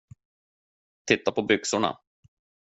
Titta 1.05 1.31
på 1.31 1.41
byxorna. 1.41 1.97